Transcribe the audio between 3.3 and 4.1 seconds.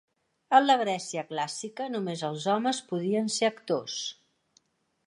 ser actors.